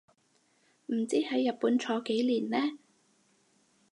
[0.87, 2.57] 唔知喺日本坐幾年呢